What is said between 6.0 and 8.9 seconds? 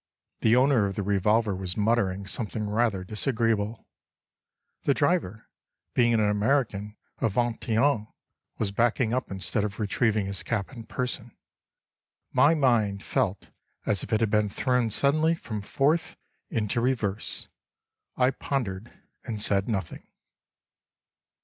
an American of Vingt et Un) was